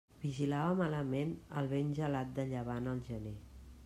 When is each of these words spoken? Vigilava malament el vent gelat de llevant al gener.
Vigilava 0.21 0.77
malament 0.79 1.35
el 1.61 1.69
vent 1.73 1.91
gelat 1.99 2.31
de 2.39 2.47
llevant 2.53 2.91
al 2.95 3.05
gener. 3.11 3.35